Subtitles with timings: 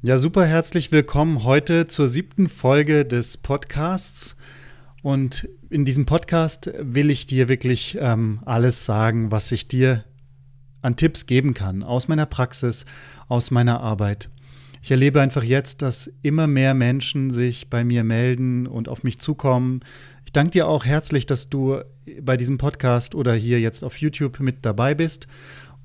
[0.00, 4.36] Ja, super herzlich willkommen heute zur siebten Folge des Podcasts.
[5.02, 10.04] Und in diesem Podcast will ich dir wirklich ähm, alles sagen, was ich dir
[10.82, 12.86] an Tipps geben kann, aus meiner Praxis,
[13.26, 14.30] aus meiner Arbeit.
[14.84, 19.18] Ich erlebe einfach jetzt, dass immer mehr Menschen sich bei mir melden und auf mich
[19.18, 19.80] zukommen.
[20.24, 21.80] Ich danke dir auch herzlich, dass du
[22.22, 25.26] bei diesem Podcast oder hier jetzt auf YouTube mit dabei bist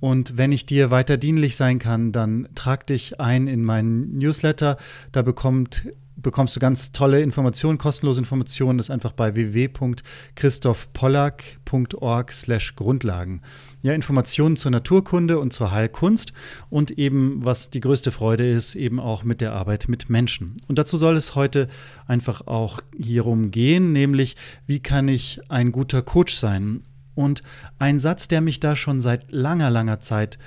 [0.03, 4.75] und wenn ich dir weiter dienlich sein kann, dann trag dich ein in meinen Newsletter.
[5.14, 8.78] Da bekommt, bekommst du ganz tolle Informationen, kostenlose Informationen.
[8.78, 13.44] Das ist einfach bei www.christophpollack.org slash Grundlagen.
[13.81, 16.33] Ja, Informationen zur Naturkunde und zur Heilkunst
[16.69, 20.58] und eben, was die größte Freude ist, eben auch mit der Arbeit mit Menschen.
[20.67, 21.69] Und dazu soll es heute
[22.08, 24.35] einfach auch hierum gehen, nämlich,
[24.67, 26.81] wie kann ich ein guter Coach sein?
[27.16, 27.42] Und
[27.80, 30.39] ein Satz, der mich da schon seit langer, langer Zeit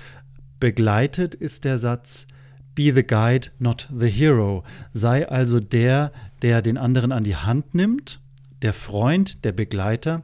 [0.61, 2.27] begleitet, ist der Satz,
[2.75, 4.62] Be the guide, not the hero.
[4.92, 8.20] Sei also der, der den anderen an die Hand nimmt,
[8.61, 10.22] der Freund, der Begleiter,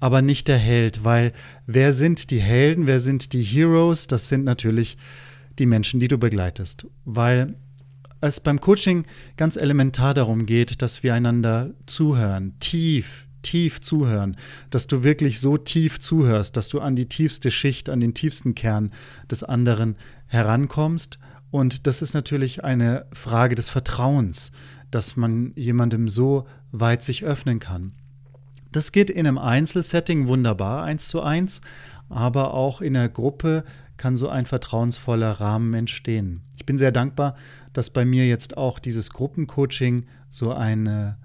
[0.00, 1.32] aber nicht der Held, weil
[1.66, 4.06] wer sind die Helden, wer sind die Heroes?
[4.06, 4.96] Das sind natürlich
[5.58, 7.54] die Menschen, die du begleitest, weil
[8.22, 9.04] es beim Coaching
[9.36, 14.36] ganz elementar darum geht, dass wir einander zuhören, tief, tief zuhören,
[14.70, 18.54] dass du wirklich so tief zuhörst, dass du an die tiefste Schicht, an den tiefsten
[18.54, 18.90] Kern
[19.30, 19.96] des anderen
[20.26, 21.18] herankommst.
[21.50, 24.52] Und das ist natürlich eine Frage des Vertrauens,
[24.90, 27.92] dass man jemandem so weit sich öffnen kann.
[28.72, 31.60] Das geht in einem Einzelsetting wunderbar, eins zu eins,
[32.08, 33.64] aber auch in der Gruppe
[33.96, 36.42] kann so ein vertrauensvoller Rahmen entstehen.
[36.56, 37.36] Ich bin sehr dankbar,
[37.72, 41.18] dass bei mir jetzt auch dieses Gruppencoaching so eine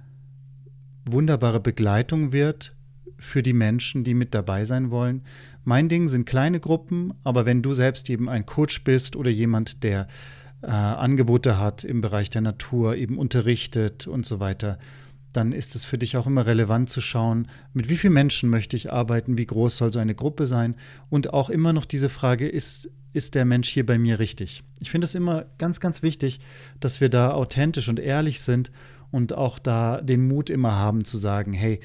[1.05, 2.75] wunderbare Begleitung wird
[3.17, 5.23] für die Menschen, die mit dabei sein wollen.
[5.63, 9.83] Mein Ding sind kleine Gruppen, aber wenn du selbst eben ein Coach bist oder jemand,
[9.83, 10.07] der
[10.61, 14.79] äh, Angebote hat im Bereich der Natur, eben unterrichtet und so weiter,
[15.33, 18.77] dann ist es für dich auch immer relevant zu schauen, mit wie vielen Menschen möchte
[18.77, 20.75] ich arbeiten, wie groß soll so eine Gruppe sein
[21.09, 24.63] und auch immer noch diese Frage, ist, ist der Mensch hier bei mir richtig?
[24.79, 26.39] Ich finde es immer ganz, ganz wichtig,
[26.79, 28.71] dass wir da authentisch und ehrlich sind
[29.11, 31.79] und auch da den Mut immer haben zu sagen, hey,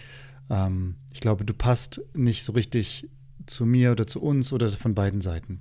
[0.49, 3.09] ähm, ich glaube, du passt nicht so richtig
[3.47, 5.61] zu mir oder zu uns oder von beiden Seiten.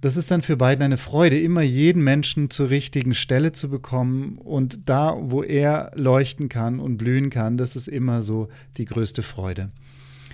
[0.00, 4.38] Das ist dann für beiden eine Freude, immer jeden Menschen zur richtigen Stelle zu bekommen
[4.38, 9.22] und da, wo er leuchten kann und blühen kann, das ist immer so die größte
[9.22, 9.70] Freude.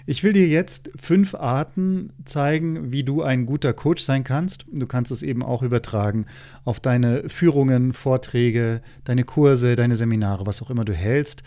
[0.06, 4.66] Ich will dir jetzt fünf Arten zeigen, wie du ein guter Coach sein kannst.
[4.70, 6.26] Du kannst es eben auch übertragen
[6.64, 11.42] auf deine Führungen, Vorträge, deine Kurse, deine Seminare, was auch immer du hältst.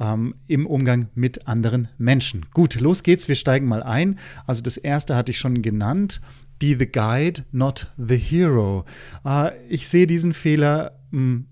[0.00, 2.46] Ähm, im Umgang mit anderen Menschen.
[2.54, 4.18] Gut, los geht's, wir steigen mal ein.
[4.46, 6.22] Also das erste hatte ich schon genannt.
[6.58, 8.86] Be the guide, not the hero.
[9.24, 11.46] Äh, ich sehe diesen Fehler, hm,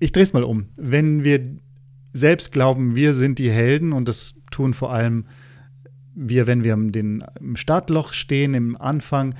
[0.00, 0.66] ich drehe es mal um.
[0.76, 1.56] Wenn wir
[2.12, 5.26] selbst glauben, wir sind die Helden und das tun vor allem
[6.14, 9.34] wir, wenn wir den, im Startloch stehen, im Anfang,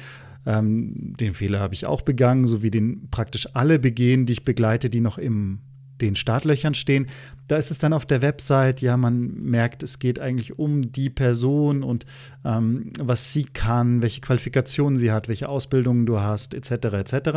[0.47, 4.45] ähm, den Fehler habe ich auch begangen, so wie den praktisch alle begehen, die ich
[4.45, 5.61] begleite, die noch im
[6.01, 7.07] den Startlöchern stehen.
[7.47, 11.11] Da ist es dann auf der Website, ja, man merkt, es geht eigentlich um die
[11.11, 12.05] Person und
[12.45, 16.73] ähm, was sie kann, welche Qualifikationen sie hat, welche Ausbildungen du hast, etc.
[16.95, 17.31] etc.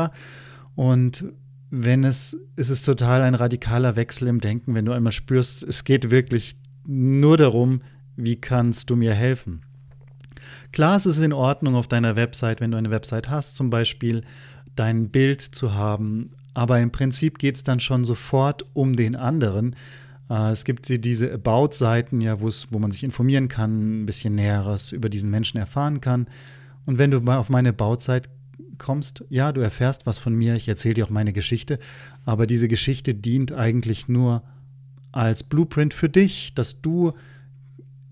[0.75, 1.25] Und
[1.69, 5.83] wenn es, ist es total ein radikaler Wechsel im Denken, wenn du einmal spürst, es
[5.83, 7.81] geht wirklich nur darum,
[8.17, 9.61] wie kannst du mir helfen?
[10.71, 14.23] Klar, es ist in Ordnung auf deiner Website, wenn du eine Website hast, zum Beispiel
[14.75, 19.75] dein Bild zu haben, aber im Prinzip geht es dann schon sofort um den anderen.
[20.29, 25.09] Äh, es gibt diese About-Seiten, ja, wo man sich informieren kann, ein bisschen Näheres über
[25.09, 26.27] diesen Menschen erfahren kann.
[26.85, 28.29] Und wenn du mal auf meine About-Seite
[28.77, 31.79] kommst, ja, du erfährst was von mir, ich erzähle dir auch meine Geschichte,
[32.25, 34.43] aber diese Geschichte dient eigentlich nur
[35.11, 37.13] als Blueprint für dich, dass du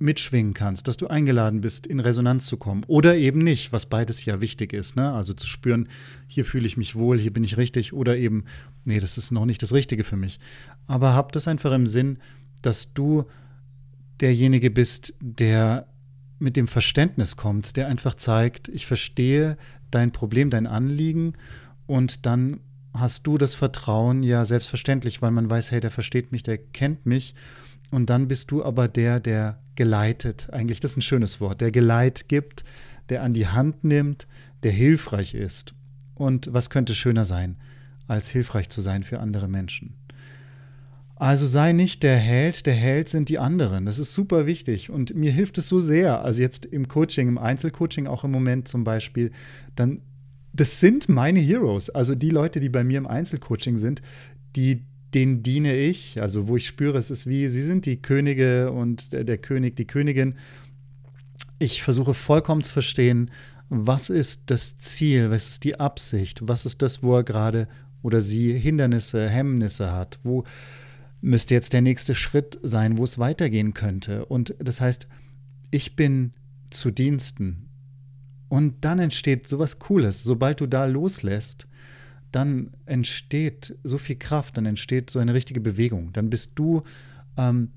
[0.05, 4.23] mitschwingen kannst, dass du eingeladen bist, in Resonanz zu kommen oder eben nicht, was beides
[4.23, 4.95] ja wichtig ist.
[4.95, 5.11] Ne?
[5.11, 5.89] Also zu spüren,
[6.27, 8.45] hier fühle ich mich wohl, hier bin ich richtig oder eben,
[8.85, 10.39] nee, das ist noch nicht das Richtige für mich.
[10.87, 12.19] Aber hab das einfach im Sinn,
[12.61, 13.25] dass du
[14.21, 15.87] derjenige bist, der
[16.39, 19.57] mit dem Verständnis kommt, der einfach zeigt, ich verstehe
[19.91, 21.33] dein Problem, dein Anliegen
[21.87, 22.59] und dann
[22.93, 27.05] hast du das Vertrauen ja selbstverständlich, weil man weiß, hey, der versteht mich, der kennt
[27.05, 27.35] mich.
[27.91, 31.71] Und dann bist du aber der, der geleitet, eigentlich das ist ein schönes Wort, der
[31.71, 32.63] Geleit gibt,
[33.09, 34.27] der an die Hand nimmt,
[34.63, 35.73] der hilfreich ist.
[36.15, 37.57] Und was könnte schöner sein,
[38.07, 39.93] als hilfreich zu sein für andere Menschen?
[41.17, 43.85] Also sei nicht der Held, der Held sind die anderen.
[43.85, 46.21] Das ist super wichtig und mir hilft es so sehr.
[46.21, 49.31] Also jetzt im Coaching, im Einzelcoaching auch im Moment zum Beispiel,
[49.75, 50.01] dann
[50.51, 51.89] das sind meine Heroes.
[51.89, 54.01] Also die Leute, die bei mir im Einzelcoaching sind,
[54.55, 54.83] die
[55.15, 56.21] denen diene ich.
[56.21, 59.75] Also wo ich spüre, es ist wie sie sind die Könige und der, der König,
[59.75, 60.35] die Königin.
[61.57, 63.31] Ich versuche vollkommen zu verstehen,
[63.69, 67.67] was ist das Ziel, was ist die Absicht, was ist das, wo er gerade
[68.03, 70.43] oder sie Hindernisse, Hemmnisse hat, wo
[71.21, 74.25] müsste jetzt der nächste Schritt sein, wo es weitergehen könnte.
[74.25, 75.07] Und das heißt,
[75.71, 76.33] ich bin
[76.69, 77.67] zu Diensten.
[78.47, 80.23] Und dann entsteht sowas Cooles.
[80.23, 81.67] Sobald du da loslässt,
[82.35, 86.11] dann entsteht so viel Kraft, dann entsteht so eine richtige Bewegung.
[86.13, 86.83] Dann bist du
[87.37, 87.71] ähm,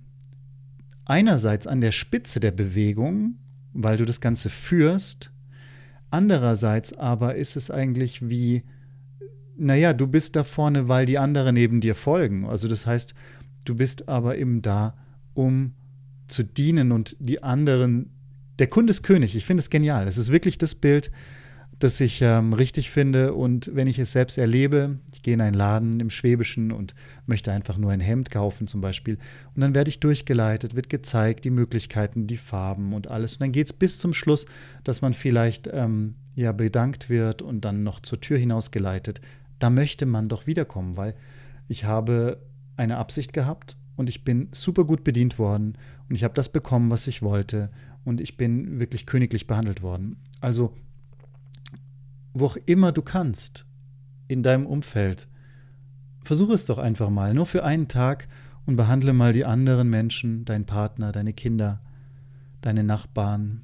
[1.04, 3.38] einerseits an der Spitze der Bewegung,
[3.72, 5.32] weil du das Ganze führst.
[6.10, 8.64] Andererseits aber ist es eigentlich wie,
[9.56, 12.46] naja, du bist da vorne, weil die anderen neben dir folgen.
[12.46, 13.14] Also das heißt,
[13.68, 14.96] Du bist aber eben da,
[15.34, 15.74] um
[16.26, 18.10] zu dienen und die anderen.
[18.58, 19.36] Der Kunde ist König.
[19.36, 20.08] Ich finde es genial.
[20.08, 21.10] Es ist wirklich das Bild,
[21.78, 23.34] das ich ähm, richtig finde.
[23.34, 26.94] Und wenn ich es selbst erlebe, ich gehe in einen Laden im Schwäbischen und
[27.26, 29.18] möchte einfach nur ein Hemd kaufen zum Beispiel.
[29.54, 33.34] Und dann werde ich durchgeleitet, wird gezeigt, die Möglichkeiten, die Farben und alles.
[33.34, 34.46] Und dann geht es bis zum Schluss,
[34.82, 39.20] dass man vielleicht ähm, ja bedankt wird und dann noch zur Tür hinaus geleitet.
[39.58, 41.14] Da möchte man doch wiederkommen, weil
[41.68, 42.40] ich habe
[42.76, 45.76] eine Absicht gehabt und ich bin super gut bedient worden
[46.08, 47.70] und ich habe das bekommen, was ich wollte
[48.04, 50.16] und ich bin wirklich königlich behandelt worden.
[50.40, 50.74] Also,
[52.32, 53.66] wo auch immer du kannst
[54.28, 55.28] in deinem Umfeld,
[56.22, 58.28] versuche es doch einfach mal, nur für einen Tag
[58.66, 61.80] und behandle mal die anderen Menschen, deinen Partner, deine Kinder,
[62.60, 63.62] deine Nachbarn,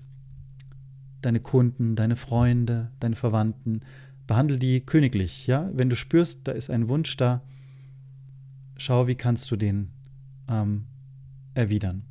[1.20, 3.81] deine Kunden, deine Freunde, deine Verwandten,
[4.26, 5.70] behandle die königlich, ja?
[5.75, 7.43] Wenn du spürst, da ist ein Wunsch da,
[8.76, 9.90] schau, wie kannst du den
[10.49, 10.87] ähm,
[11.55, 12.02] erwidern.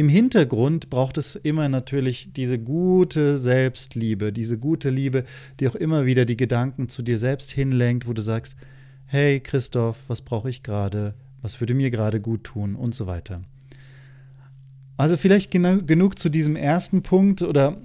[0.00, 5.24] Im Hintergrund braucht es immer natürlich diese gute Selbstliebe, diese gute Liebe,
[5.60, 8.56] die auch immer wieder die Gedanken zu dir selbst hinlenkt, wo du sagst,
[9.04, 11.12] hey Christoph, was brauche ich gerade,
[11.42, 13.42] was würde mir gerade gut tun und so weiter.
[14.96, 17.76] Also vielleicht genu genug zu diesem ersten Punkt oder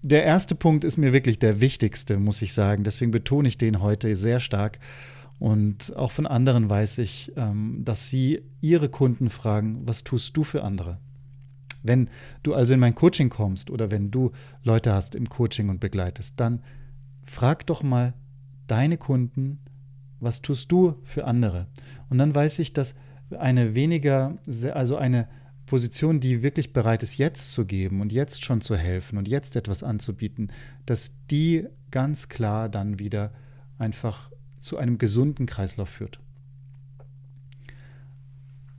[0.00, 2.84] der erste Punkt ist mir wirklich der wichtigste, muss ich sagen.
[2.84, 4.78] Deswegen betone ich den heute sehr stark.
[5.38, 10.42] Und auch von anderen weiß ich, ähm, dass sie ihre Kunden fragen, was tust du
[10.42, 10.96] für andere?
[11.82, 12.10] Wenn
[12.42, 14.32] du also in mein Coaching kommst oder wenn du
[14.62, 16.62] Leute hast im Coaching und begleitest, dann
[17.24, 18.14] frag doch mal
[18.66, 19.58] deine Kunden,
[20.20, 21.66] was tust du für andere?
[22.08, 22.94] Und dann weiß ich, dass
[23.38, 24.38] eine weniger,
[24.74, 25.28] also eine
[25.66, 29.54] Position, die wirklich bereit ist, jetzt zu geben und jetzt schon zu helfen und jetzt
[29.56, 30.52] etwas anzubieten,
[30.84, 33.32] dass die ganz klar dann wieder
[33.78, 34.30] einfach
[34.60, 36.20] zu einem gesunden Kreislauf führt.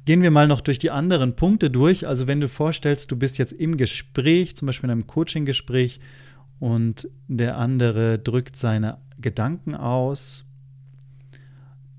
[0.05, 2.07] Gehen wir mal noch durch die anderen Punkte durch.
[2.07, 5.99] Also wenn du vorstellst, du bist jetzt im Gespräch, zum Beispiel in einem Coaching-Gespräch,
[6.59, 10.45] und der andere drückt seine Gedanken aus,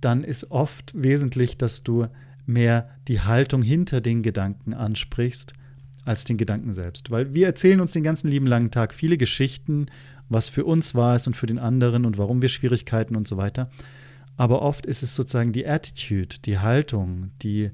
[0.01, 2.07] dann ist oft wesentlich, dass du
[2.47, 5.55] mehr die Haltung hinter den Gedanken ansprichst
[6.05, 7.11] als den Gedanken selbst.
[7.11, 9.87] Weil wir erzählen uns den ganzen lieben langen Tag viele Geschichten
[10.33, 13.37] was für uns war es und für den anderen und warum wir Schwierigkeiten und so
[13.37, 13.71] weiter.
[14.37, 17.71] Aber oft ist es sozusagen die Attitude, die Haltung, die,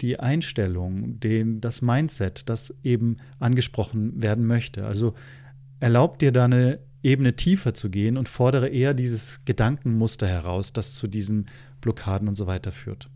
[0.00, 4.86] die Einstellung, den, das Mindset, das eben angesprochen werden möchte.
[4.86, 5.14] Also
[5.80, 10.94] erlaubt dir da eine Ebene tiefer zu gehen und fordere eher dieses Gedankenmuster heraus, das
[10.94, 11.46] zu diesen
[11.80, 13.08] Blockaden und so weiter führt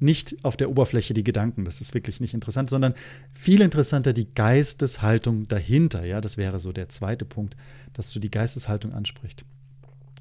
[0.00, 2.94] nicht auf der Oberfläche die Gedanken, das ist wirklich nicht interessant, sondern
[3.34, 6.04] viel interessanter die Geisteshaltung dahinter.
[6.04, 7.54] Ja, das wäre so der zweite Punkt,
[7.92, 9.44] dass du die Geisteshaltung ansprichst.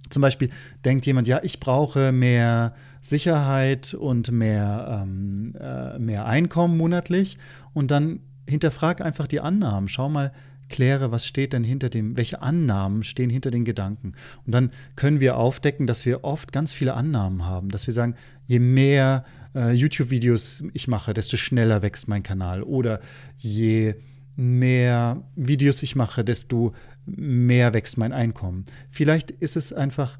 [0.09, 0.49] Zum Beispiel
[0.83, 7.37] denkt jemand, ja, ich brauche mehr Sicherheit und mehr, ähm, äh, mehr Einkommen monatlich
[7.73, 9.87] und dann hinterfrag einfach die Annahmen.
[9.87, 10.31] Schau mal,
[10.69, 14.13] kläre, was steht denn hinter dem, welche Annahmen stehen hinter den Gedanken.
[14.45, 18.15] Und dann können wir aufdecken, dass wir oft ganz viele Annahmen haben, dass wir sagen,
[18.45, 19.25] je mehr
[19.55, 22.63] äh, YouTube-Videos ich mache, desto schneller wächst mein Kanal.
[22.63, 23.01] Oder
[23.37, 23.95] je
[24.35, 26.73] mehr Videos ich mache, desto
[27.05, 28.63] mehr wächst mein Einkommen.
[28.89, 30.17] Vielleicht ist es einfach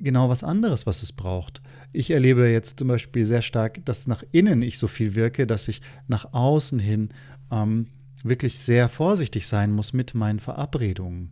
[0.00, 1.62] genau was anderes, was es braucht.
[1.92, 5.68] Ich erlebe jetzt zum Beispiel sehr stark, dass nach innen ich so viel wirke, dass
[5.68, 7.10] ich nach außen hin
[7.50, 7.86] ähm,
[8.22, 11.30] wirklich sehr vorsichtig sein muss mit meinen Verabredungen.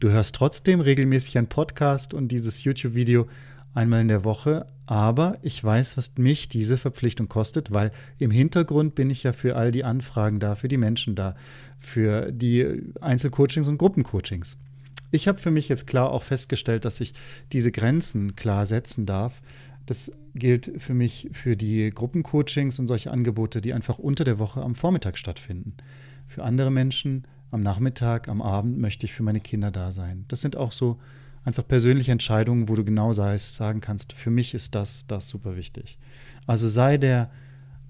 [0.00, 3.28] Du hörst trotzdem regelmäßig einen Podcast und dieses YouTube-Video
[3.72, 8.94] einmal in der Woche, aber ich weiß, was mich diese Verpflichtung kostet, weil im Hintergrund
[8.94, 11.36] bin ich ja für all die Anfragen da, für die Menschen da,
[11.78, 14.56] für die Einzelcoachings und Gruppencoachings.
[15.10, 17.14] Ich habe für mich jetzt klar auch festgestellt, dass ich
[17.52, 19.40] diese Grenzen klar setzen darf.
[19.86, 24.62] Das gilt für mich für die Gruppencoachings und solche Angebote, die einfach unter der Woche
[24.62, 25.74] am Vormittag stattfinden.
[26.26, 30.24] Für andere Menschen am Nachmittag, am Abend möchte ich für meine Kinder da sein.
[30.28, 30.98] Das sind auch so
[31.44, 35.56] einfach persönliche Entscheidungen, wo du genau sagst, sagen kannst, für mich ist das, das super
[35.56, 35.98] wichtig.
[36.46, 37.30] Also sei der,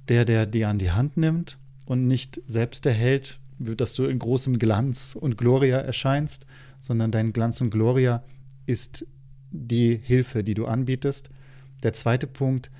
[0.08, 4.18] der, der dir an die Hand nimmt und nicht selbst der Held, dass du in
[4.18, 6.44] großem Glanz und Gloria erscheinst,
[6.78, 8.24] sondern dein Glanz und Gloria
[8.66, 9.06] ist
[9.50, 11.30] die Hilfe, die du anbietest.
[11.82, 12.70] Der zweite Punkt,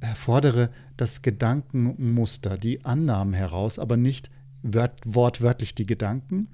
[0.00, 4.30] erfordere das Gedankenmuster, die Annahmen heraus, aber nicht
[4.62, 6.48] wortwörtlich die Gedanken.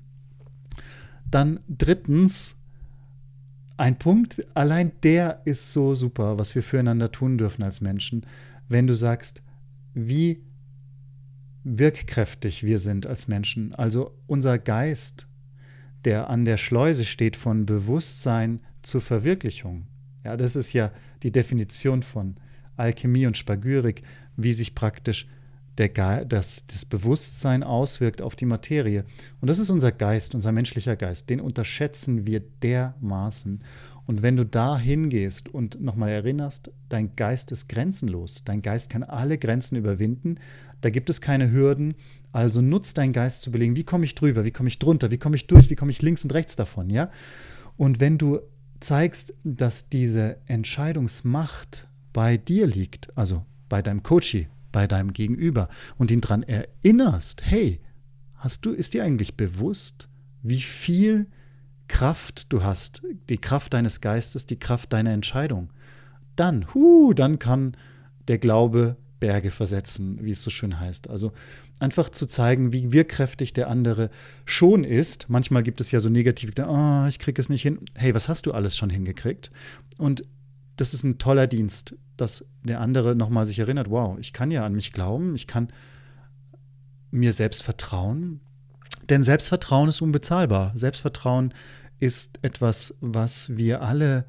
[1.31, 2.57] Dann drittens,
[3.77, 8.25] ein Punkt, allein der ist so super, was wir füreinander tun dürfen als Menschen,
[8.69, 9.43] wenn du sagst,
[9.93, 10.43] wie
[11.65, 13.75] wirkkräftig wir sind als Menschen.
[13.75, 15.29] Also unser Geist,
[16.05, 19.89] der an der Schleuse steht von Bewusstsein zur Verwirklichung.
[20.27, 20.91] Ja, das ist ja
[21.23, 22.35] die Definition von
[22.77, 24.03] Alchemie und Spagyrik,
[24.37, 25.29] wie sich praktisch
[25.79, 29.05] der das, das Bewusstsein auswirkt auf die Materie.
[29.41, 31.31] Und das ist unser Geist, unser menschlicher Geist.
[31.31, 33.63] Den unterschätzen wir dermaßen.
[34.07, 38.43] Und wenn du da hingehst und nochmal erinnerst, dein Geist ist grenzenlos.
[38.45, 40.41] Dein Geist kann alle Grenzen überwinden.
[40.81, 41.95] Da gibt es keine Hürden.
[42.33, 45.19] Also nutzt dein Geist zu belegen, wie komme ich drüber, wie komme ich drunter, wie
[45.19, 47.11] komme ich durch, wie komme ich links und rechts davon, ja?
[47.77, 48.41] Und wenn du
[48.81, 56.11] zeigst, dass diese Entscheidungsmacht bei dir liegt, also bei deinem Coachie, bei deinem Gegenüber und
[56.11, 57.81] ihn daran erinnerst, hey,
[58.35, 60.09] hast du, ist dir eigentlich bewusst,
[60.43, 61.27] wie viel
[61.89, 65.71] Kraft du hast, die Kraft deines Geistes, die Kraft deiner Entscheidung,
[66.37, 67.77] dann, hu, dann kann
[68.29, 71.11] der Glaube Berge versetzen, wie es so schön heißt.
[71.11, 71.33] Also
[71.81, 74.09] einfach zu zeigen, wie wirkkräftig der andere
[74.45, 75.29] schon ist.
[75.29, 77.81] Manchmal gibt es ja so negative, oh, ich kriege es nicht hin.
[77.97, 79.51] Hey, was hast du alles schon hingekriegt?
[79.99, 80.23] Und
[80.77, 84.65] das ist ein toller Dienst, dass der andere nochmal sich erinnert, wow, ich kann ja
[84.65, 85.73] an mich glauben, ich kann
[87.11, 88.39] mir selbst vertrauen.
[89.09, 90.71] Denn Selbstvertrauen ist unbezahlbar.
[90.77, 91.53] Selbstvertrauen
[91.99, 94.25] ist etwas, was wir alle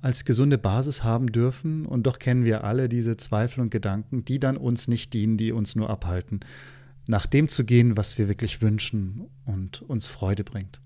[0.00, 1.86] als gesunde Basis haben dürfen.
[1.86, 5.52] Und doch kennen wir alle diese Zweifel und Gedanken, die dann uns nicht dienen, die
[5.52, 6.40] uns nur abhalten,
[7.06, 10.80] nach dem zu gehen, was wir wirklich wünschen und uns Freude bringt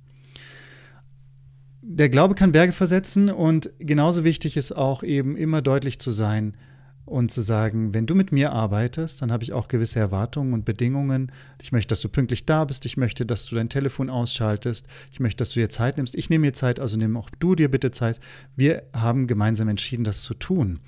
[1.82, 6.56] der Glaube kann Berge versetzen und genauso wichtig ist auch eben immer deutlich zu sein
[7.04, 10.64] und zu sagen, wenn du mit mir arbeitest, dann habe ich auch gewisse Erwartungen und
[10.64, 11.32] Bedingungen.
[11.60, 12.86] Ich möchte, dass du pünktlich da bist.
[12.86, 14.86] Ich möchte, dass du dein Telefon ausschaltest.
[15.10, 16.14] Ich möchte, dass du dir Zeit nimmst.
[16.14, 18.20] Ich nehme mir Zeit, also nimm auch du dir bitte Zeit.
[18.56, 20.78] Wir haben gemeinsam entschieden, das zu tun.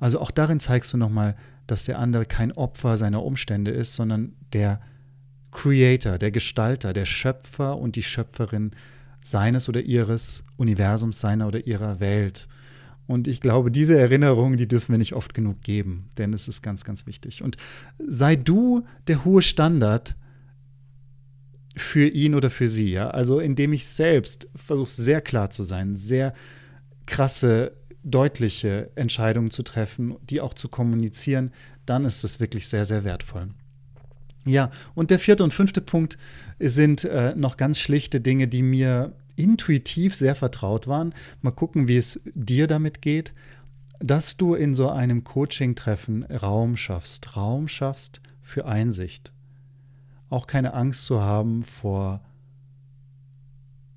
[0.00, 1.36] Also auch darin zeigst du nochmal,
[1.68, 4.80] dass der andere kein Opfer seiner Umstände ist, sondern der
[5.52, 8.72] Creator, der Gestalter, der Schöpfer und die Schöpferin
[9.22, 12.48] seines oder ihres Universums, seiner oder ihrer Welt.
[13.10, 16.62] Und ich glaube, diese Erinnerung, die dürfen wir nicht oft genug geben, denn es ist
[16.62, 17.42] ganz, ganz wichtig.
[17.42, 17.56] Und
[17.98, 20.14] sei du der hohe Standard
[21.76, 23.10] für ihn oder für sie, ja?
[23.10, 26.34] Also indem ich selbst versuche, sehr klar zu sein, sehr
[27.06, 27.72] krasse,
[28.04, 31.50] deutliche Entscheidungen zu treffen, die auch zu kommunizieren,
[31.86, 33.48] dann ist es wirklich sehr, sehr wertvoll.
[34.46, 36.16] Ja, und der vierte und fünfte Punkt
[36.60, 41.14] sind äh, noch ganz schlichte Dinge, die mir intuitiv sehr vertraut waren.
[41.40, 43.32] Mal gucken, wie es dir damit geht,
[43.98, 49.32] dass du in so einem Coaching-Treffen Raum schaffst, Raum schaffst für Einsicht.
[50.28, 52.20] Auch keine Angst zu haben vor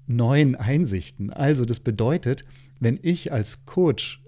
[0.07, 1.31] neuen Einsichten.
[1.31, 2.43] Also das bedeutet,
[2.79, 4.21] wenn ich als Coach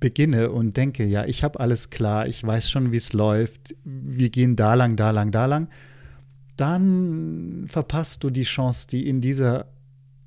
[0.00, 4.30] beginne und denke, ja, ich habe alles klar, ich weiß schon, wie es läuft, wir
[4.30, 5.68] gehen da lang, da lang, da lang,
[6.56, 9.66] dann verpasst du die Chance, die in dieser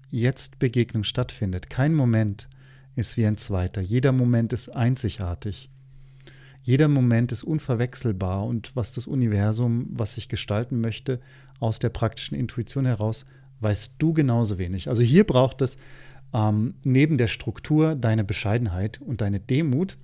[0.10, 1.70] Jetzt-Begegnung stattfindet.
[1.70, 2.50] Kein Moment
[2.96, 3.82] ist wie ein zweiter.
[3.82, 5.70] Jeder Moment ist einzigartig.
[6.64, 11.20] Jeder Moment ist unverwechselbar und was das Universum, was ich gestalten möchte,
[11.60, 13.26] aus der praktischen Intuition heraus,
[13.62, 14.90] weißt du genauso wenig.
[14.90, 15.78] Also hier braucht es
[16.34, 19.98] ähm, neben der Struktur deine Bescheidenheit und deine Demut.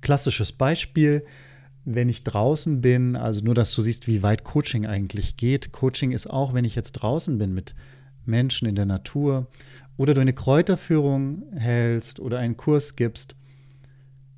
[0.00, 1.24] Klassisches Beispiel,
[1.84, 5.72] wenn ich draußen bin, also nur, dass du siehst, wie weit Coaching eigentlich geht.
[5.72, 7.74] Coaching ist auch, wenn ich jetzt draußen bin mit
[8.30, 9.48] Menschen in der Natur
[9.96, 13.36] oder du eine Kräuterführung hältst oder einen Kurs gibst.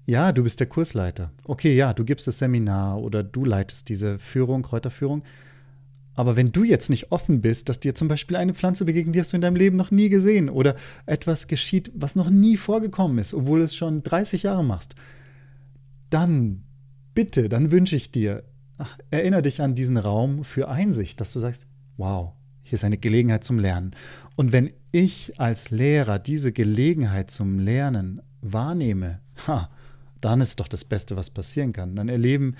[0.06, 1.30] Ja, du bist der Kursleiter.
[1.44, 5.22] Okay, ja, du gibst das Seminar oder du leitest diese Führung, Kräuterführung.
[6.14, 9.20] Aber wenn du jetzt nicht offen bist, dass dir zum Beispiel eine Pflanze begegnet, die
[9.20, 10.74] hast du in deinem Leben noch nie gesehen oder
[11.06, 14.94] etwas geschieht, was noch nie vorgekommen ist, obwohl du es schon 30 Jahre machst,
[16.10, 16.64] dann
[17.14, 18.44] bitte, dann wünsche ich dir,
[19.10, 22.32] erinnere dich an diesen Raum für Einsicht, dass du sagst, wow,
[22.72, 23.94] hier ist eine Gelegenheit zum Lernen.
[24.34, 29.68] Und wenn ich als Lehrer diese Gelegenheit zum Lernen wahrnehme, ha,
[30.22, 31.96] dann ist doch das Beste, was passieren kann.
[31.96, 32.56] Dann erleben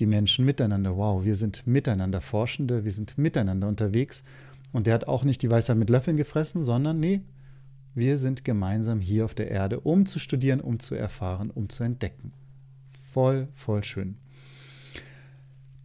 [0.00, 4.24] die Menschen miteinander, wow, wir sind miteinander Forschende, wir sind miteinander unterwegs.
[4.72, 7.20] Und der hat auch nicht die Weisheit mit Löffeln gefressen, sondern nee,
[7.94, 11.84] wir sind gemeinsam hier auf der Erde, um zu studieren, um zu erfahren, um zu
[11.84, 12.32] entdecken.
[13.12, 14.16] Voll, voll schön.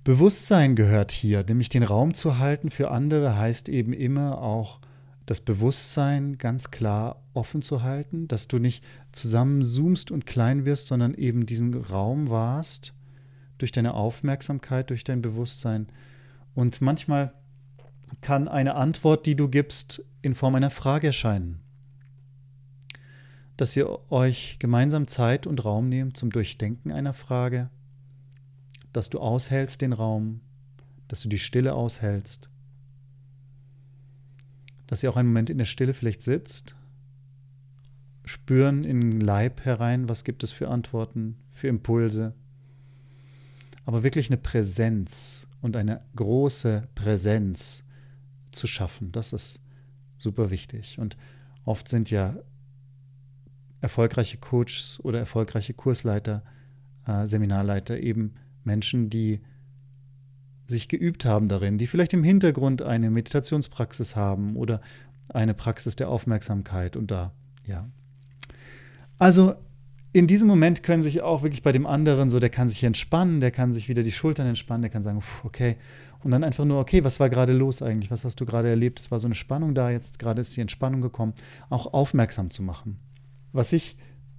[0.07, 4.79] Bewusstsein gehört hier, nämlich den Raum zu halten für andere heißt eben immer auch
[5.25, 11.13] das Bewusstsein ganz klar offen zu halten, dass du nicht zusammenzoomst und klein wirst, sondern
[11.13, 12.93] eben diesen Raum warst
[13.57, 15.87] durch deine Aufmerksamkeit, durch dein Bewusstsein.
[16.55, 17.33] Und manchmal
[18.21, 21.59] kann eine Antwort, die du gibst, in Form einer Frage erscheinen.
[23.57, 27.69] Dass ihr euch gemeinsam Zeit und Raum nehmt zum Durchdenken einer Frage,
[28.97, 30.41] dass du aushältst den Raum,
[31.07, 32.49] dass du die Stille aushältst
[34.87, 36.75] dass ihr auch einen Moment in der Stille vielleicht sitzt,
[38.25, 42.33] spüren in den Leib herein, was gibt es für Antworten, für Impulse,
[43.85, 47.83] aber wirklich eine Präsenz und eine große Präsenz
[48.51, 49.61] zu schaffen, das ist
[50.17, 50.97] super wichtig.
[50.99, 51.15] Und
[51.63, 52.37] oft sind ja
[53.81, 56.43] erfolgreiche Coaches oder erfolgreiche Kursleiter,
[57.05, 58.33] äh, Seminarleiter eben
[58.67, 59.41] Menschen, die
[60.67, 64.81] sich geübt haben darin, die vielleicht im Hintergrund eine Meditationspraxis haben oder
[65.29, 67.31] eine Praxis der Aufmerksamkeit und da,
[67.65, 67.89] ja.
[69.17, 69.55] Also
[70.13, 73.39] in diesem Moment können sich auch wirklich bei dem anderen so, der kann sich entspannen,
[73.39, 75.77] der kann sich wieder die Schultern entspannen, der kann sagen, okay,
[76.23, 78.09] und dann einfach nur, okay, was war gerade los eigentlich?
[78.09, 78.99] Was hast du gerade erlebt?
[78.99, 81.33] Es war so eine Spannung da, jetzt gerade ist die Entspannung gekommen,
[81.69, 82.99] auch aufmerksam zu machen.
[83.53, 83.97] Was ich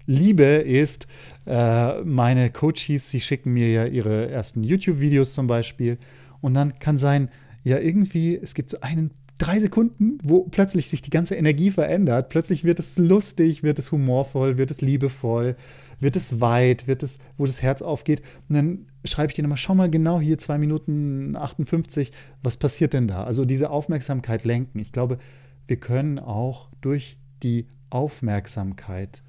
[0.08, 1.06] liebe, ist,
[1.46, 5.98] äh, meine Coaches, sie schicken mir ja ihre ersten YouTube-Videos zum Beispiel.
[6.40, 7.28] Und dann kann sein,
[7.62, 12.30] ja, irgendwie, es gibt so einen drei Sekunden, wo plötzlich sich die ganze Energie verändert.
[12.30, 15.56] Plötzlich wird es lustig, wird es humorvoll, wird es liebevoll,
[16.00, 18.22] wird es weit, wird es, wo das Herz aufgeht.
[18.48, 22.94] Und dann schreibe ich dir nochmal, schau mal genau hier, zwei Minuten 58, was passiert
[22.94, 23.24] denn da?
[23.24, 24.78] Also diese Aufmerksamkeit lenken.
[24.78, 25.18] Ich glaube,
[25.66, 29.22] wir können auch durch die Aufmerksamkeit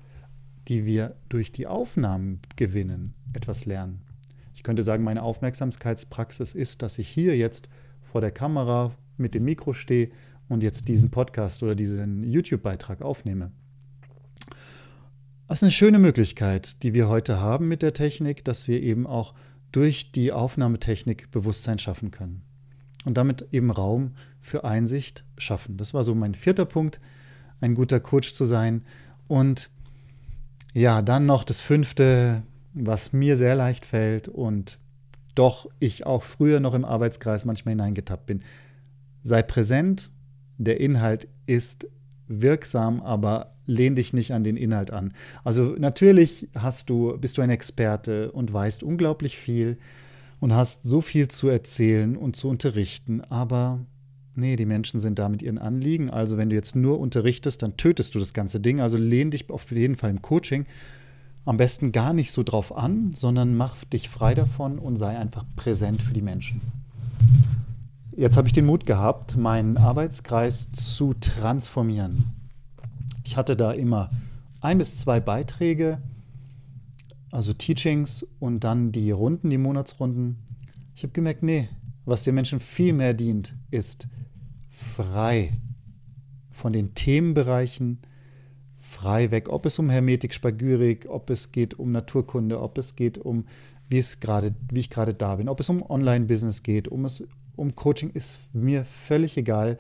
[0.69, 4.01] die wir durch die Aufnahmen gewinnen, etwas lernen.
[4.53, 7.69] Ich könnte sagen, meine Aufmerksamkeitspraxis ist, dass ich hier jetzt
[8.01, 10.11] vor der Kamera mit dem Mikro stehe
[10.47, 13.51] und jetzt diesen Podcast oder diesen YouTube-Beitrag aufnehme.
[15.47, 19.07] Das ist eine schöne Möglichkeit, die wir heute haben mit der Technik, dass wir eben
[19.07, 19.33] auch
[19.71, 22.43] durch die Aufnahmetechnik Bewusstsein schaffen können
[23.05, 25.77] und damit eben Raum für Einsicht schaffen.
[25.77, 26.99] Das war so mein vierter Punkt,
[27.61, 28.83] ein guter Coach zu sein
[29.27, 29.71] und
[30.73, 34.79] ja, dann noch das fünfte, was mir sehr leicht fällt und
[35.35, 38.41] doch ich auch früher noch im Arbeitskreis manchmal hineingetappt bin.
[39.23, 40.09] Sei präsent,
[40.57, 41.87] der Inhalt ist
[42.27, 45.13] wirksam, aber lehn dich nicht an den Inhalt an.
[45.43, 49.77] Also natürlich hast du, bist du ein Experte und weißt unglaublich viel
[50.39, 53.79] und hast so viel zu erzählen und zu unterrichten, aber
[54.39, 56.09] Nee, die Menschen sind da mit ihren Anliegen.
[56.09, 58.79] Also wenn du jetzt nur unterrichtest, dann tötest du das ganze Ding.
[58.79, 60.65] Also lehn dich auf jeden Fall im Coaching
[61.45, 65.45] am besten gar nicht so drauf an, sondern mach dich frei davon und sei einfach
[65.55, 66.61] präsent für die Menschen.
[68.15, 72.25] Jetzt habe ich den Mut gehabt, meinen Arbeitskreis zu transformieren.
[73.23, 74.09] Ich hatte da immer
[74.61, 75.99] ein bis zwei Beiträge,
[77.31, 80.37] also Teachings und dann die Runden, die Monatsrunden.
[80.95, 81.69] Ich habe gemerkt, nee,
[82.05, 84.07] was den Menschen viel mehr dient, ist
[84.99, 85.53] frei
[86.51, 87.99] von den Themenbereichen,
[88.81, 93.17] frei weg, ob es um Hermetik, Spagyrik, ob es geht um Naturkunde, ob es geht
[93.17, 93.45] um,
[93.87, 97.23] wie, es grade, wie ich gerade da bin, ob es um Online-Business geht, um, es,
[97.55, 99.79] um Coaching, ist mir völlig egal.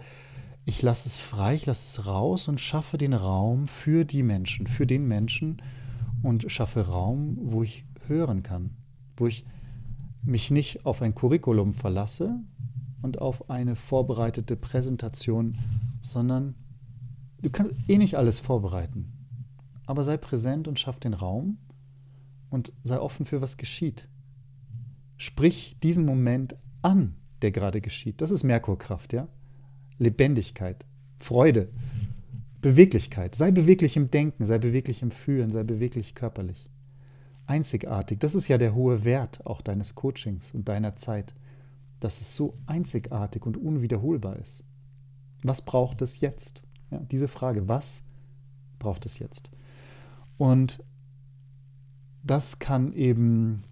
[0.63, 4.67] Ich lasse es frei, ich lasse es raus und schaffe den Raum für die Menschen,
[4.67, 5.61] für den Menschen
[6.23, 8.69] und schaffe Raum, wo ich hören kann,
[9.17, 9.43] wo ich
[10.23, 12.39] mich nicht auf ein Curriculum verlasse,
[13.01, 15.57] und auf eine vorbereitete Präsentation,
[16.01, 16.55] sondern
[17.41, 19.11] du kannst eh nicht alles vorbereiten.
[19.85, 21.57] Aber sei präsent und schaff den Raum
[22.49, 24.07] und sei offen für was geschieht.
[25.17, 28.21] Sprich diesen Moment an, der gerade geschieht.
[28.21, 29.27] Das ist Merkurkraft, ja?
[29.97, 30.85] Lebendigkeit,
[31.19, 31.69] Freude,
[32.61, 33.35] Beweglichkeit.
[33.35, 36.69] Sei beweglich im Denken, sei beweglich im Fühlen, sei beweglich körperlich.
[37.45, 38.19] Einzigartig.
[38.19, 41.33] Das ist ja der hohe Wert auch deines Coachings und deiner Zeit
[41.99, 44.63] dass es so einzigartig und unwiederholbar ist.
[45.43, 46.63] Was braucht es jetzt?
[46.91, 48.03] Ja, diese Frage, was
[48.77, 49.49] braucht es jetzt?
[50.37, 50.83] Und
[52.23, 53.63] das kann eben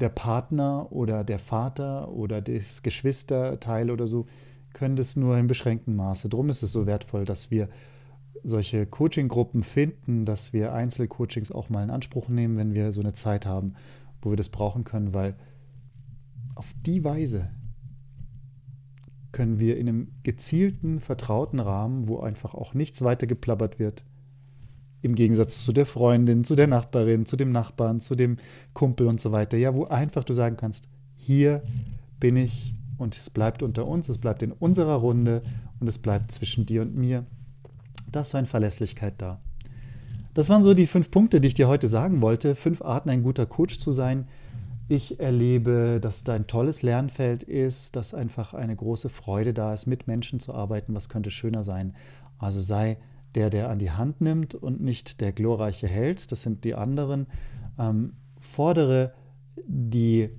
[0.00, 4.26] der Partner oder der Vater oder das Geschwisterteil oder so,
[4.72, 6.28] können das nur in beschränktem Maße.
[6.28, 7.68] Darum ist es so wertvoll, dass wir
[8.44, 13.14] solche Coaching-Gruppen finden, dass wir Einzelcoachings auch mal in Anspruch nehmen, wenn wir so eine
[13.14, 13.74] Zeit haben,
[14.20, 15.34] wo wir das brauchen können, weil
[16.56, 17.50] auf die Weise
[19.30, 24.04] können wir in einem gezielten, vertrauten Rahmen, wo einfach auch nichts weiter geplappert wird,
[25.02, 28.38] im Gegensatz zu der Freundin, zu der Nachbarin, zu dem Nachbarn, zu dem
[28.72, 31.62] Kumpel und so weiter, ja, wo einfach du sagen kannst, hier
[32.18, 35.42] bin ich und es bleibt unter uns, es bleibt in unserer Runde
[35.80, 37.26] und es bleibt zwischen dir und mir.
[38.10, 39.40] Da ist so eine Verlässlichkeit da.
[40.32, 42.54] Das waren so die fünf Punkte, die ich dir heute sagen wollte.
[42.54, 44.28] Fünf Arten, ein guter Coach zu sein.
[44.88, 49.86] Ich erlebe, dass da ein tolles Lernfeld ist, dass einfach eine große Freude da ist,
[49.86, 50.94] mit Menschen zu arbeiten.
[50.94, 51.96] Was könnte schöner sein?
[52.38, 52.98] Also sei
[53.34, 56.30] der, der an die Hand nimmt und nicht der glorreiche Held.
[56.30, 57.26] Das sind die anderen.
[57.78, 59.12] Ähm, fordere
[59.66, 60.30] die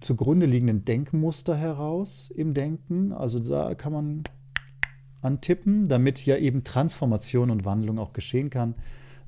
[0.00, 3.12] zugrunde liegenden Denkmuster heraus im Denken.
[3.12, 4.22] Also da kann man
[5.20, 8.76] antippen, damit ja eben Transformation und Wandlung auch geschehen kann.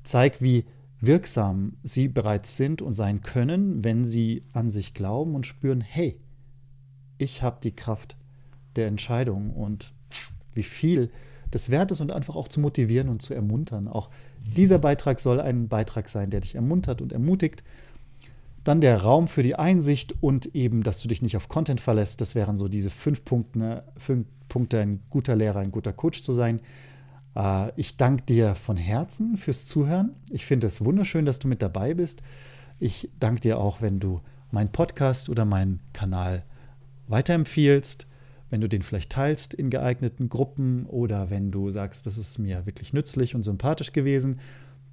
[0.03, 0.65] Zeig, wie
[1.01, 6.19] wirksam sie bereits sind und sein können, wenn sie an sich glauben und spüren, hey,
[7.17, 8.17] ich habe die Kraft
[8.75, 9.93] der Entscheidung und
[10.53, 11.11] wie viel
[11.53, 13.87] des Wertes und einfach auch zu motivieren und zu ermuntern.
[13.87, 14.09] Auch
[14.55, 17.63] dieser Beitrag soll ein Beitrag sein, der dich ermuntert und ermutigt.
[18.63, 22.19] Dann der Raum für die Einsicht und eben, dass du dich nicht auf Content verlässt.
[22.19, 26.33] Das wären so diese fünf Punkte, fünf Punkte ein guter Lehrer, ein guter Coach zu
[26.33, 26.61] sein.
[27.35, 30.15] Äh, ich danke dir von Herzen fürs Zuhören.
[30.29, 32.21] Ich finde es wunderschön, dass du mit dabei bist.
[32.79, 34.21] Ich danke dir auch, wenn du
[34.51, 36.43] meinen Podcast oder meinen Kanal
[37.07, 38.07] weiterempfiehlst,
[38.49, 42.65] wenn du den vielleicht teilst in geeigneten Gruppen oder wenn du sagst, das ist mir
[42.65, 44.39] wirklich nützlich und sympathisch gewesen,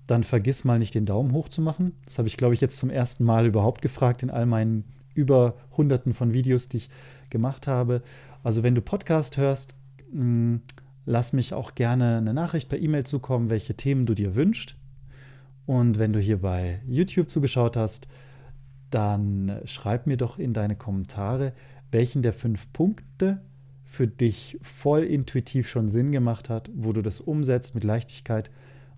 [0.06, 1.92] dann vergiss mal nicht den Daumen hoch zu machen.
[2.04, 5.54] Das habe ich, glaube ich, jetzt zum ersten Mal überhaupt gefragt in all meinen über
[5.76, 6.90] Hunderten von Videos, die ich
[7.30, 8.02] gemacht habe.
[8.42, 9.74] Also wenn du Podcast hörst,
[10.12, 10.60] mh,
[11.06, 14.76] lass mich auch gerne eine Nachricht per E-Mail zukommen, welche Themen du dir wünschst.
[15.66, 18.08] Und wenn du hier bei YouTube zugeschaut hast,
[18.90, 21.52] dann schreib mir doch in deine Kommentare,
[21.90, 23.40] welchen der fünf Punkte
[23.84, 28.50] für dich voll intuitiv schon Sinn gemacht hat, wo du das umsetzt mit Leichtigkeit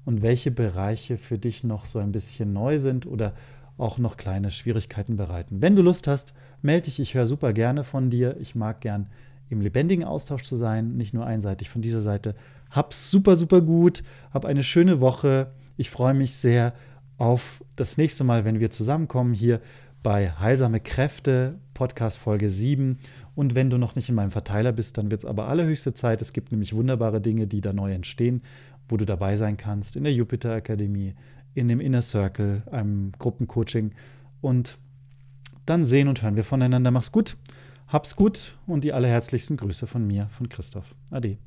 [0.05, 3.35] und welche Bereiche für dich noch so ein bisschen neu sind oder
[3.77, 5.61] auch noch kleine Schwierigkeiten bereiten.
[5.61, 7.01] Wenn du Lust hast, melde dich.
[7.01, 8.37] Ich höre super gerne von dir.
[8.39, 9.09] Ich mag gern
[9.49, 12.35] im lebendigen Austausch zu sein, nicht nur einseitig von dieser Seite.
[12.71, 14.03] Hab's super, super gut.
[14.33, 15.53] Hab eine schöne Woche.
[15.77, 16.75] Ich freue mich sehr
[17.19, 19.61] auf das nächste Mal, wenn wir zusammenkommen hier
[20.03, 22.99] bei Heilsame Kräfte, Podcast Folge 7.
[23.35, 26.21] Und wenn du noch nicht in meinem Verteiler bist, dann wird es aber allerhöchste Zeit.
[26.23, 28.43] Es gibt nämlich wunderbare Dinge, die da neu entstehen,
[28.89, 29.97] wo du dabei sein kannst.
[29.97, 31.15] In der Jupiter Akademie,
[31.55, 33.93] in dem Inner Circle, einem Gruppencoaching.
[34.41, 34.79] Und
[35.65, 36.91] dann sehen und hören wir voneinander.
[36.91, 37.37] Mach's gut.
[37.89, 40.95] Hab's gut und die allerherzlichsten Grüße von mir, von Christoph.
[41.11, 41.39] Ade.